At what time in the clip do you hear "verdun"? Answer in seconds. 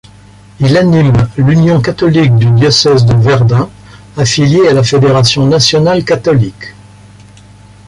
3.13-3.69